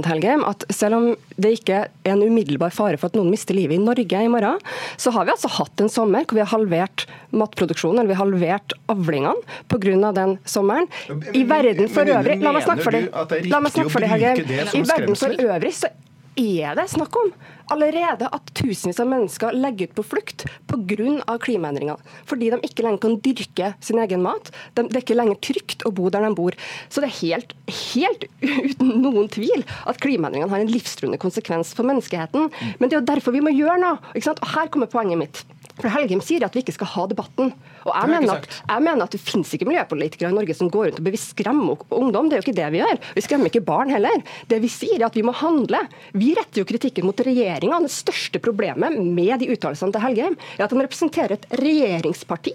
At 0.48 0.66
selv 0.72 0.98
om 0.98 1.08
det 1.36 1.54
ikke 1.58 1.84
er 1.86 2.12
en 2.12 2.22
umiddelbar 2.22 2.74
fare 2.74 2.98
for 3.00 3.10
at 3.10 3.18
noen 3.18 3.30
mister 3.32 3.56
livet 3.56 3.78
i 3.78 3.82
Norge 3.82 4.22
i 4.22 4.30
morgen, 4.30 4.60
så 5.00 5.12
har 5.14 5.26
vi 5.26 5.34
altså 5.34 5.50
hatt 5.58 5.84
en 5.84 5.92
sommer 5.92 6.26
hvor 6.26 6.38
vi 6.38 6.44
har 6.44 6.52
halvert 6.52 7.06
matproduksjonen, 7.32 8.02
eller 8.02 8.12
vi 8.12 8.18
har 8.18 8.24
halvert 8.26 8.76
avlingene 8.92 9.58
pga. 9.72 10.12
den 10.12 10.38
sommeren. 10.44 10.88
I 11.32 11.44
verden 11.48 11.88
for 11.88 12.08
øvrig 12.08 12.38
La 12.42 12.52
meg 12.52 12.64
snakke 12.66 12.84
for 12.84 12.94
det. 12.94 13.48
La 13.50 13.60
meg 13.62 13.72
snakke 13.74 13.92
for 13.92 14.04
det, 14.04 14.12
Helgheim. 14.12 14.44
I 14.74 14.84
verden 14.86 15.18
for 15.18 15.44
øvrig 15.48 15.74
så 15.76 15.92
er 16.38 16.76
det 16.78 16.88
snakk 16.90 17.16
om 17.18 17.32
allerede 17.72 18.28
at 18.32 18.50
tusenvis 18.56 19.00
av 19.00 19.08
mennesker 19.08 19.56
legger 19.56 19.88
ut 19.88 19.94
på 19.96 20.04
flukt 20.12 20.44
pga. 20.68 21.38
klimaendringene. 21.40 21.98
Fordi 22.28 22.50
de 22.52 22.60
ikke 22.66 22.84
lenger 22.84 23.02
kan 23.04 23.16
dyrke 23.24 23.72
sin 23.80 23.98
egen 23.98 24.22
mat. 24.22 24.50
det 24.74 24.88
er 24.90 25.00
ikke 25.02 25.16
lenger 25.16 25.40
trygt 25.40 25.86
å 25.86 25.92
bo 25.92 26.10
der 26.10 26.24
de 26.26 26.34
bor. 26.34 26.52
Så 26.88 27.00
det 27.00 27.10
er 27.10 27.20
helt, 27.20 27.54
helt 27.68 28.26
uten 28.68 29.02
noen 29.02 29.28
tvil 29.28 29.64
at 29.86 30.00
klimaendringene 30.00 30.50
har 30.50 30.60
en 30.60 30.72
livstruende 30.72 31.18
konsekvens 31.18 31.74
for 31.74 31.88
menneskeheten. 31.88 32.50
Men 32.78 32.88
det 32.88 32.96
er 32.96 33.00
jo 33.00 33.10
derfor 33.12 33.32
vi 33.32 33.44
må 33.44 33.54
gjøre 33.54 33.80
noe. 33.80 33.98
Og 34.14 34.46
her 34.56 34.68
kommer 34.72 34.90
poenget 34.90 35.20
mitt. 35.20 35.44
For 35.82 35.90
Helgheim 35.90 36.22
sier 36.22 36.44
at 36.46 36.54
vi 36.54 36.62
ikke 36.62 36.74
skal 36.76 36.90
ha 36.92 37.06
debatten. 37.10 37.52
Og 37.82 37.90
jeg, 37.90 38.10
mener 38.12 38.38
at, 38.38 38.46
jeg 38.46 38.84
mener 38.86 39.04
at, 39.04 39.14
det 39.14 39.20
finnes 39.22 39.50
ikke 39.56 39.66
miljøpolitikere 39.66 40.30
i 40.30 40.36
Norge 40.36 40.54
som 40.54 40.70
går 40.70 40.88
rundt 40.88 41.00
og 41.02 41.06
bevisst 41.08 41.32
skremmer 41.34 41.82
ungdom. 41.90 42.28
Det 42.30 42.36
er 42.36 42.42
jo 42.42 42.46
ikke 42.46 42.58
det 42.60 42.68
vi 42.74 42.82
gjør. 42.82 43.00
Vi 43.16 43.24
skremmer 43.26 43.50
ikke 43.50 43.64
barn 43.66 43.90
heller. 43.90 44.22
Det 44.50 44.60
vi 44.62 44.70
sier 44.70 45.00
er 45.00 45.08
at 45.08 45.18
vi 45.18 45.24
må 45.26 45.34
handle. 45.36 45.80
Vi 46.14 46.32
retter 46.38 46.62
jo 46.62 46.68
kritikken 46.68 47.08
mot 47.08 47.18
regjeringa. 47.26 47.80
Det 47.82 47.92
største 47.94 48.42
problemet 48.42 48.98
med 49.02 49.42
de 49.42 49.50
uttalelsene 49.54 49.94
til 49.94 50.04
Helgheim 50.04 50.38
er 50.56 50.66
at 50.66 50.74
han 50.74 50.84
representerer 50.84 51.36
et 51.36 51.48
regjeringsparti. 51.62 52.54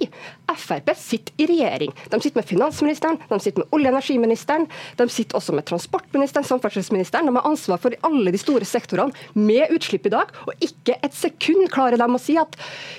Frp 0.57 0.93
sitter 0.98 1.43
i 1.43 1.50
regjering. 1.51 1.91
De 2.12 2.22
sitter 2.24 2.39
med 2.39 2.48
finansministeren, 2.48 3.19
de 3.27 3.39
sitter 3.43 3.63
med 3.63 3.75
olje- 3.75 3.91
og 3.91 3.98
energiministeren, 3.98 4.65
de 4.98 5.07
sitter 5.12 5.38
også 5.38 5.55
med 5.55 5.67
transportministeren, 5.67 6.48
samferdselsministeren. 6.48 7.27
De 7.27 7.36
har 7.36 7.50
ansvar 7.50 7.81
for 7.84 7.96
alle 8.07 8.34
de 8.34 8.41
store 8.41 8.67
sektorene 8.67 9.13
med 9.38 9.74
utslipp 9.75 10.07
i 10.07 10.13
dag, 10.13 10.31
og 10.48 10.63
ikke 10.63 10.98
et 11.03 11.15
sekund 11.15 11.67
klarer 11.74 12.00
de 12.00 12.07
å 12.07 12.22
si 12.22 12.38
at 12.39 12.57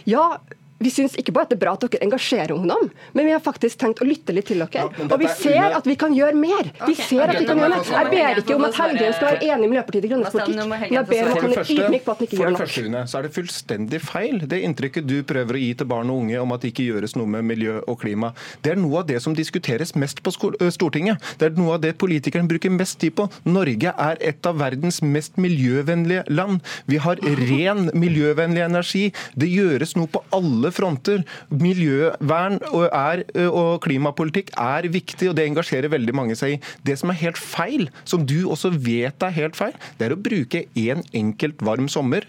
ja, 0.09 0.18
Ja, 0.19 0.41
vi 0.79 0.91
syns 0.95 1.17
ikke 1.19 1.35
bare 1.35 1.49
at 1.49 1.53
det 1.53 1.59
er 1.59 1.63
bra 1.65 1.75
at 1.75 1.85
dere 1.85 2.03
engasjerer 2.07 2.55
ungdom, 2.55 2.91
men 3.17 3.27
vi 3.27 3.33
har 3.35 3.43
faktisk 3.43 3.81
tenkt 3.81 4.03
å 4.03 4.07
lytte 4.07 4.35
litt 4.35 4.47
til 4.51 4.63
dere. 4.63 4.85
Ja, 4.87 5.07
og 5.09 5.17
vi 5.21 5.31
ser 5.41 5.75
at 5.75 5.87
vi 5.89 5.97
kan 5.99 6.15
gjøre 6.15 6.39
mer. 6.39 6.71
Vi 6.85 6.95
okay. 6.95 7.07
ser 7.09 7.33
at 7.33 7.41
vi 7.41 7.49
kan 7.49 7.59
gjøre 7.59 7.73
mer. 7.75 7.89
Jeg 7.89 8.11
ber 8.13 8.43
ikke 8.43 8.57
om 8.59 8.67
at 8.69 8.79
Helgheim 8.79 9.17
skal 9.17 9.29
være 9.33 9.49
enig 9.49 9.69
i 9.69 9.73
Miljøpartiet 9.73 10.07
De 10.07 10.13
Grønnes 10.13 10.35
politikk, 10.35 10.61
men 10.71 10.95
jeg 10.95 11.09
ber 11.11 11.25
om 11.25 11.33
at 11.33 11.43
han 11.43 11.57
er 11.57 11.73
ydmyk 11.75 12.07
på 12.07 12.15
at 12.15 12.23
han 12.23 12.29
ikke 12.29 12.39
gjør 12.39 12.55
nok. 12.55 12.63
For 12.63 12.69
det 12.69 12.85
første, 12.85 13.03
så 13.11 13.19
er 13.19 13.27
det 13.27 13.33
fullstendig 13.35 14.03
feil, 14.05 14.39
det 14.53 14.61
inntrykket 14.69 15.09
du 15.09 15.17
prøver 15.29 15.59
å 15.59 15.63
gi 15.63 15.73
til 15.81 15.91
barn 15.91 16.13
og 16.13 16.23
unge 16.23 16.43
om 16.43 16.55
at 16.55 16.65
det 16.65 16.73
ikke 16.73 16.87
gjøres 16.93 17.17
noe 17.19 17.33
med 17.35 17.47
miljø 17.49 17.79
og 17.85 17.99
klima. 18.03 18.33
Det 18.63 18.75
er 18.75 18.81
noe 18.81 19.03
av 19.03 19.09
det 19.11 19.19
som 19.25 19.35
diskuteres 19.37 19.95
mest 19.99 20.23
på 20.23 20.35
Stortinget. 20.35 21.23
Det 21.41 21.51
er 21.51 21.59
noe 21.59 21.77
av 21.77 21.83
det 21.83 21.95
politikerne 22.01 22.49
bruker 22.51 22.73
mest 22.75 23.01
tid 23.03 23.17
på. 23.19 23.29
Norge 23.49 23.93
er 23.93 24.23
et 24.31 24.47
av 24.49 24.59
verdens 24.63 25.01
mest 25.03 25.39
miljøvennlige 25.41 26.25
land. 26.31 26.63
Vi 26.87 27.01
har 27.03 27.21
ren 27.43 27.91
miljøvennlig 27.99 28.65
energi. 28.65 29.05
Det 29.39 29.51
gjøres 29.51 29.97
noe 29.99 30.11
på 30.13 30.23
alle 30.35 30.68
alle 30.69 30.75
fronter. 30.75 31.25
Miljøvern 31.51 32.59
og, 32.73 32.89
er, 32.93 33.25
og, 33.49 33.81
klimapolitikk 33.85 34.53
er 34.59 34.89
viktig, 34.93 35.31
og 35.31 35.37
det 35.39 35.47
engasjerer 35.49 35.93
veldig 35.93 36.15
mange 36.17 36.37
seg 36.39 36.57
i. 36.57 36.61
Det 36.85 36.99
som 37.01 37.13
er 37.13 37.21
helt 37.23 37.39
feil, 37.39 37.89
som 38.05 38.27
du 38.27 38.49
også 38.49 38.73
vet 38.75 39.23
er 39.23 39.35
helt 39.37 39.57
feil, 39.59 39.75
det 39.99 40.09
er 40.09 40.15
å 40.15 40.21
bruke 40.21 40.67
en 40.79 41.03
enkelt 41.17 41.63
varm 41.65 41.89
sommer 41.89 42.27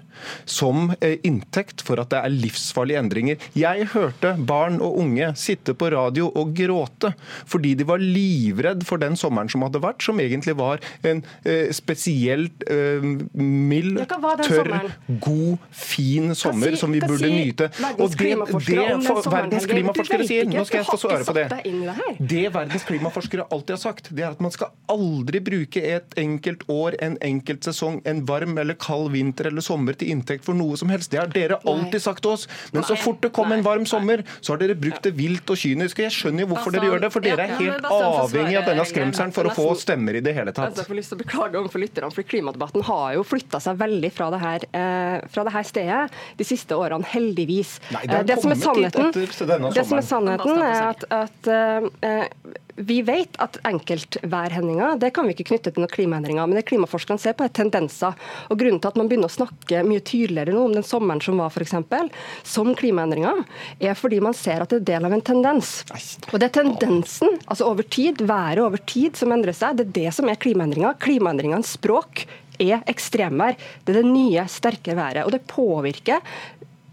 som 0.49 0.93
inntekt 1.23 1.83
for 1.85 1.99
at 2.01 2.11
det 2.11 2.21
er 2.21 2.33
livsfarlige 2.33 2.99
endringer. 3.01 3.49
Jeg 3.57 3.89
hørte 3.93 4.35
barn 4.39 4.79
og 4.83 4.99
unge 5.01 5.31
sitte 5.39 5.75
på 5.77 5.91
radio 5.93 6.29
og 6.29 6.53
gråte 6.57 7.13
fordi 7.49 7.73
de 7.77 7.85
var 7.87 8.01
livredd 8.01 8.83
for 8.87 9.01
den 9.01 9.15
sommeren 9.19 9.49
som 9.51 9.63
hadde 9.65 9.81
vært, 9.83 10.03
som 10.03 10.19
egentlig 10.21 10.55
var 10.59 10.81
en 11.07 11.21
eh, 11.47 11.69
spesielt 11.75 12.65
eh, 12.69 13.03
mild, 13.39 14.01
tørr, 14.45 14.89
god, 15.21 15.65
fin 15.71 16.33
sommer 16.37 16.75
si, 16.75 16.81
som 16.81 16.93
vi 16.93 17.01
burde 17.03 17.25
si, 17.25 17.33
nyte. 17.33 17.69
Og 17.97 18.13
det 18.13 18.28
det, 18.35 18.59
det 18.69 19.31
verdens 19.33 19.67
klimaforskere 19.69 20.27
sier, 20.27 20.49
nå 20.49 20.65
skal 20.67 20.81
jeg 20.81 20.89
få 20.89 20.99
svare 21.01 21.25
på 21.27 21.35
det. 21.37 21.47
Det 22.19 22.45
verdens 22.53 22.85
klimaforskere 22.87 23.47
alltid 23.49 23.75
har 23.75 23.81
sagt, 23.81 24.11
det 24.15 24.25
er 24.25 24.33
at 24.33 24.43
man 24.43 24.53
skal 24.53 24.73
aldri 24.91 25.41
bruke 25.43 25.83
et 25.83 26.17
enkelt 26.19 26.65
år, 26.71 26.97
en 27.05 27.17
enkelt 27.25 27.65
sesong, 27.67 28.01
en 28.09 28.23
varm 28.29 28.57
eller 28.61 28.77
kald 28.79 29.11
vinter 29.13 29.49
eller 29.49 29.65
sommer 29.65 29.97
til 29.99 30.13
inntekt 30.13 30.45
for 30.47 30.57
noe 30.57 30.77
som 30.79 30.91
helst. 30.93 31.11
Det 31.13 31.21
har 31.21 31.31
dere 31.33 31.59
alltid 31.69 32.03
sagt 32.03 32.23
til 32.25 32.35
oss. 32.35 32.47
Men 32.75 32.85
så 32.87 32.97
fort 32.99 33.21
det 33.23 33.31
kom 33.35 33.51
en 33.55 33.63
varm 33.65 33.85
sommer, 33.89 34.23
så 34.41 34.53
har 34.53 34.63
dere 34.63 34.77
brukt 34.79 35.03
det 35.05 35.13
vilt 35.17 35.49
og 35.49 35.59
kynisk. 35.59 36.01
Jeg 36.03 36.15
skjønner 36.15 36.45
jo 36.45 36.51
hvorfor 36.53 36.75
dere 36.75 36.89
gjør 36.91 37.03
det, 37.05 37.11
for 37.13 37.25
dere 37.25 37.47
er 37.47 37.55
helt 37.59 37.89
avhengig 37.89 38.59
av 38.59 38.69
denne 38.69 38.85
skremselen 38.89 39.35
for 39.35 39.49
å 39.49 39.55
få 39.55 39.67
stemmer 39.79 40.19
i 40.19 40.23
det 40.25 40.35
hele 40.37 40.53
tatt. 40.55 40.77
Jeg 40.79 40.89
får 40.89 40.99
lyst 40.99 41.13
til 41.13 41.19
å 41.19 41.23
beklage 41.23 41.59
overfor 41.59 41.83
lytterne, 41.83 42.11
for 42.15 42.27
klimadebatten 42.29 42.85
har 42.89 43.15
jo 43.17 43.25
flytta 43.27 43.61
seg 43.63 43.79
veldig 43.79 44.11
fra 44.15 44.29
det, 44.33 44.41
her, 44.43 44.67
eh, 44.81 45.27
fra 45.33 45.45
det 45.47 45.55
her 45.55 45.67
stedet 45.67 46.01
de 46.39 46.47
siste 46.47 46.77
årene, 46.77 47.07
heldigvis. 47.13 47.77
Nei, 47.95 48.03
det, 48.09 48.18
det 48.27 48.39
som 48.41 48.53
er 48.53 48.59
sannheten, 48.59 49.11
det 49.13 49.85
som 49.85 49.99
er 49.99 50.07
sannheten 50.07 50.63
er 50.63 50.89
at, 50.89 51.05
at 51.13 51.51
uh, 51.51 52.57
vi 52.79 53.01
vet 53.03 53.35
at 53.43 53.57
enkeltværhendinger 53.67 54.99
det 55.01 55.11
kan 55.15 55.27
vi 55.27 55.33
ikke 55.35 55.49
knytte 55.51 55.73
til 55.73 55.83
noen 55.83 55.91
klimaendringer. 55.91 56.47
Men 56.47 56.55
det 56.55 56.65
klimaforskerne 56.69 57.19
ser 57.19 57.35
på, 57.35 57.43
er 57.43 57.53
tendenser. 57.55 58.15
Og 58.47 58.59
Grunnen 58.59 58.79
til 58.79 58.91
at 58.91 58.99
man 58.99 59.09
begynner 59.11 59.27
å 59.27 59.35
snakke 59.35 59.83
mye 59.87 60.03
tydeligere 60.05 60.55
nå 60.55 60.63
om 60.69 60.75
den 60.77 60.87
sommeren 60.87 61.21
som 61.23 61.41
var, 61.41 61.51
f.eks., 61.51 61.75
som 62.47 62.71
klimaendringer, 62.79 63.43
er 63.83 63.99
fordi 63.99 64.21
man 64.23 64.37
ser 64.37 64.63
at 64.63 64.71
det 64.71 64.81
er 64.81 64.87
del 64.93 65.09
av 65.09 65.15
en 65.17 65.25
tendens. 65.27 65.73
Og 66.31 66.39
det 66.39 66.49
er 66.49 66.55
tendensen, 66.61 67.35
altså 67.47 67.67
over 67.67 67.83
tid, 67.83 68.23
været 68.23 68.63
over 68.63 68.79
tid, 68.87 69.19
som 69.19 69.35
endrer 69.35 69.57
seg. 69.57 69.79
Det 69.79 69.89
er 69.89 69.97
det 69.99 70.15
som 70.15 70.31
er 70.31 70.39
klimaendringer. 70.39 70.95
Klimaendringenes 71.03 71.75
språk 71.75 72.23
er 72.59 72.83
ekstremvær. 72.91 73.59
Det 73.83 73.93
er 73.93 74.01
det 74.01 74.07
nye, 74.07 74.47
sterke 74.51 74.95
været. 74.95 75.25
Og 75.25 75.35
det 75.35 75.43
påvirker 75.51 76.23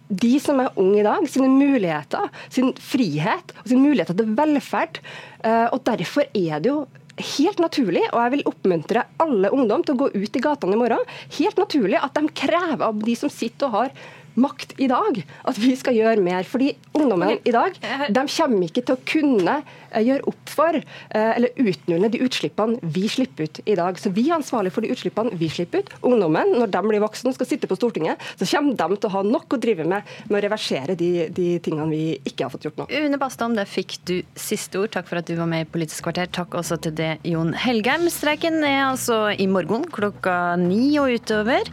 de 0.08 0.36
som 0.42 0.60
er 0.62 0.74
unge 0.78 1.00
i 1.00 1.06
dag, 1.06 1.26
sine 1.30 1.48
muligheter, 1.50 2.28
sin 2.52 2.72
frihet 2.78 3.54
og 3.62 3.72
sin 3.72 3.82
muligheter 3.82 4.16
til 4.18 4.36
velferd. 4.38 5.00
Eh, 5.42 5.66
og 5.72 5.82
Derfor 5.86 6.28
er 6.30 6.62
det 6.62 6.70
jo 6.70 6.84
helt 7.16 7.62
naturlig, 7.62 8.04
og 8.12 8.20
jeg 8.20 8.34
vil 8.34 8.46
oppmuntre 8.50 9.06
alle 9.22 9.50
ungdom 9.54 9.84
til 9.86 9.96
å 9.96 10.02
gå 10.04 10.10
ut 10.12 10.36
i 10.36 10.44
gatene 10.44 10.76
i 10.76 10.80
morgen, 10.80 11.16
helt 11.38 11.58
naturlig 11.60 11.98
at 12.02 12.16
de 12.18 12.28
krever 12.36 12.84
av 12.84 13.02
de 13.02 13.16
som 13.16 13.32
sitter 13.32 13.70
og 13.70 13.76
har 13.78 13.98
makt 14.36 14.74
i 14.84 14.88
dag 14.90 15.22
at 15.48 15.58
vi 15.60 15.72
skal 15.80 15.96
gjøre 15.96 16.20
mer. 16.24 16.44
Fordi 16.44 16.74
ungdommen 16.96 17.38
i 17.40 17.54
dag 17.54 17.78
de 18.12 18.26
kommer 18.36 18.68
ikke 18.68 18.84
til 18.84 18.96
å 18.98 19.04
kunne 19.08 19.54
gjøre 19.92 20.26
opp 20.30 20.52
for 20.56 20.78
eh, 20.78 21.32
eller 21.36 21.52
utnulle 21.60 22.10
de 22.12 22.22
utslippene 22.24 22.80
vi 22.82 23.06
slipper 23.12 23.48
ut 23.48 23.60
i 23.64 23.76
dag. 23.78 23.98
Så 24.00 24.12
vi 24.14 24.28
er 24.30 24.38
ansvarlig 24.38 24.72
for 24.74 24.84
de 24.84 24.92
utslippene 24.94 25.36
vi 25.38 25.50
slipper 25.52 25.84
ut. 25.84 25.92
Ungdommen, 26.06 26.56
når 26.60 26.72
de 26.72 26.82
blir 26.86 27.04
voksne 27.04 27.32
og 27.32 27.38
skal 27.38 27.50
sitte 27.50 27.70
på 27.70 27.78
Stortinget, 27.78 28.22
så 28.38 28.48
kommer 28.48 28.76
de 28.76 29.00
til 29.00 29.10
å 29.10 29.14
ha 29.18 29.24
nok 29.26 29.56
å 29.56 29.60
drive 29.62 29.86
med 29.88 30.06
med 30.26 30.38
å 30.38 30.42
reversere 30.44 30.96
de, 30.98 31.10
de 31.34 31.48
tingene 31.62 31.88
vi 31.90 32.02
ikke 32.26 32.46
har 32.46 32.52
fått 32.52 32.66
gjort 32.68 32.80
nå. 32.80 32.86
Une 32.90 33.18
Bastholm, 33.20 33.56
der 33.58 33.68
fikk 33.68 33.98
du 34.08 34.14
siste 34.38 34.80
ord. 34.80 34.92
Takk 34.94 35.08
for 35.10 35.20
at 35.20 35.28
du 35.28 35.36
var 35.38 35.48
med 35.50 35.66
i 35.66 35.68
Politisk 35.70 36.06
kvarter. 36.06 36.30
Takk 36.32 36.56
også 36.58 36.78
til 36.82 36.96
det, 36.98 37.10
Jon 37.26 37.52
Helgheim. 37.56 38.06
Streiken 38.12 38.60
er 38.66 38.86
altså 38.88 39.18
i 39.32 39.48
morgen 39.50 39.86
klokka 39.92 40.56
ni 40.60 40.96
og 41.02 41.14
utover. 41.16 41.68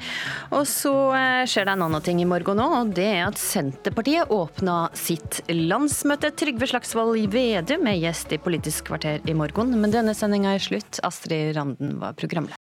Og 0.54 0.66
så 0.70 0.94
eh, 1.18 1.44
skjer 1.50 1.68
det 1.68 1.76
en 1.76 1.86
annen 1.88 2.06
ting 2.06 2.22
i 2.24 2.30
morgen 2.30 2.62
òg, 2.64 2.76
og 2.80 2.94
det 2.98 3.10
er 3.16 3.26
at 3.28 3.42
Senterpartiet 3.42 4.32
åpna 4.34 4.88
sitt 4.98 5.42
landsmøte. 5.52 6.34
Trygve 6.40 6.70
Slagsvold 6.70 7.20
Vedum 7.34 7.88
er 7.90 8.00
gjest 8.14 8.32
i 8.32 8.38
Politisk 8.38 8.86
kvarter 8.92 9.22
i 9.26 9.34
morgen. 9.34 9.74
Men 9.82 9.90
denne 9.94 10.14
sendinga 10.14 10.54
er 10.54 10.62
slutt. 10.62 11.00
Astrid 11.02 11.56
Randen 11.58 11.98
var 12.02 12.14
programleder. 12.14 12.52